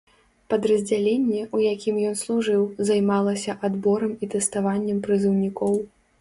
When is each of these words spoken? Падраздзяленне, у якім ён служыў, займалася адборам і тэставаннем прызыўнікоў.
Падраздзяленне, 0.51 1.41
у 1.57 1.59
якім 1.73 1.99
ён 2.11 2.15
служыў, 2.21 2.63
займалася 2.89 3.57
адборам 3.69 4.17
і 4.23 4.31
тэставаннем 4.33 5.05
прызыўнікоў. 5.07 5.79